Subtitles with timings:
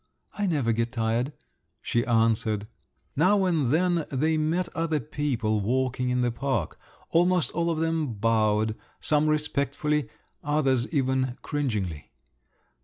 [0.33, 1.31] "I never get tired,"
[1.79, 2.65] she answered.
[3.15, 6.79] Now and then they met other people walking in the park;
[7.11, 10.09] almost all of them bowed—some respectfully,
[10.43, 12.09] others even cringingly.